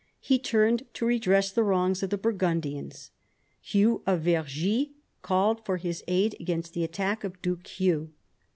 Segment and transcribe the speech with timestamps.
[0.19, 3.11] He turned to redress the wrongs of the Burgundians.
[3.61, 8.11] Hugh of Vergy called for his aid against the attack of Duke Hugh.